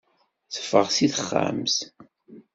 [0.53, 1.77] Teffeɣ seg texxamt.